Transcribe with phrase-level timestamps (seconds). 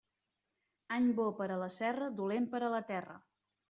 [0.97, 3.25] Any bo per a la serra, dolent per a la terra.